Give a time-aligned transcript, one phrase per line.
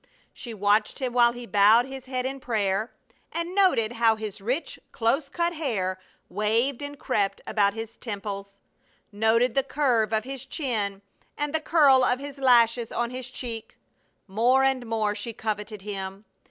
[0.33, 2.91] She watched him while he bowed his head in prayer,
[3.31, 8.59] and noted how his rich, close cut hair waved and crept about his temples;
[9.11, 11.03] noted the curve of his chin
[11.37, 13.77] and the curl of his lashes on his cheek.
[14.27, 16.25] More and more she coveted him.